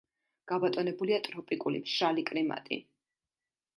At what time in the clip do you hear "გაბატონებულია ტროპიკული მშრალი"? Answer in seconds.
0.51-2.27